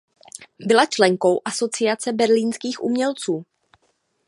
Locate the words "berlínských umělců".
2.13-3.45